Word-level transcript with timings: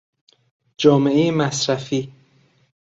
جامعهی 0.77 1.31
مصرفی 1.31 2.13